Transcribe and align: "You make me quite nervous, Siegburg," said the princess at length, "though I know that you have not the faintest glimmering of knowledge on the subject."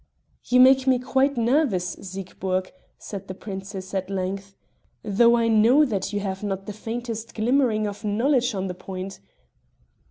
"You 0.45 0.59
make 0.59 0.87
me 0.87 0.97
quite 0.97 1.37
nervous, 1.37 1.89
Siegburg," 2.01 2.71
said 2.97 3.27
the 3.27 3.35
princess 3.35 3.93
at 3.93 4.09
length, 4.09 4.55
"though 5.03 5.37
I 5.37 5.47
know 5.47 5.85
that 5.85 6.11
you 6.11 6.21
have 6.21 6.41
not 6.41 6.65
the 6.65 6.73
faintest 6.73 7.35
glimmering 7.35 7.85
of 7.85 8.03
knowledge 8.03 8.55
on 8.55 8.65
the 8.65 8.73
subject." 8.73 9.19